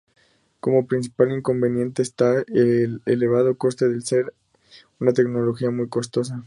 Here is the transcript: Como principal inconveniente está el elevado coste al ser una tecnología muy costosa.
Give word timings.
Como 0.59 0.87
principal 0.87 1.31
inconveniente 1.31 2.01
está 2.01 2.43
el 2.47 3.03
elevado 3.05 3.55
coste 3.59 3.85
al 3.85 4.01
ser 4.01 4.33
una 4.99 5.13
tecnología 5.13 5.69
muy 5.69 5.89
costosa. 5.89 6.39